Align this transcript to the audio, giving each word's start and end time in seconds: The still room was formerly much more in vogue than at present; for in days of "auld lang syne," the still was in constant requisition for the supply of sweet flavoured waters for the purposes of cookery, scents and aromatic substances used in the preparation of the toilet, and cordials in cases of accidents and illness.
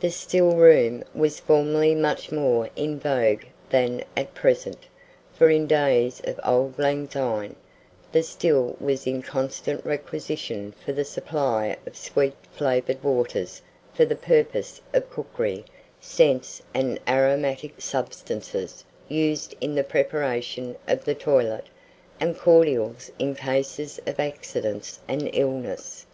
The 0.00 0.10
still 0.10 0.56
room 0.56 1.04
was 1.14 1.38
formerly 1.38 1.94
much 1.94 2.32
more 2.32 2.68
in 2.74 2.98
vogue 2.98 3.44
than 3.70 4.02
at 4.16 4.34
present; 4.34 4.86
for 5.32 5.50
in 5.50 5.68
days 5.68 6.20
of 6.24 6.40
"auld 6.42 6.80
lang 6.80 7.06
syne," 7.08 7.54
the 8.10 8.24
still 8.24 8.74
was 8.80 9.06
in 9.06 9.22
constant 9.22 9.86
requisition 9.86 10.74
for 10.84 10.92
the 10.92 11.04
supply 11.04 11.76
of 11.86 11.96
sweet 11.96 12.34
flavoured 12.50 13.04
waters 13.04 13.62
for 13.94 14.04
the 14.04 14.16
purposes 14.16 14.80
of 14.92 15.08
cookery, 15.10 15.64
scents 16.00 16.60
and 16.74 16.98
aromatic 17.06 17.80
substances 17.80 18.84
used 19.06 19.54
in 19.60 19.76
the 19.76 19.84
preparation 19.84 20.74
of 20.88 21.04
the 21.04 21.14
toilet, 21.14 21.66
and 22.18 22.36
cordials 22.36 23.12
in 23.20 23.36
cases 23.36 24.00
of 24.08 24.18
accidents 24.18 24.98
and 25.06 25.30
illness. 25.32 26.04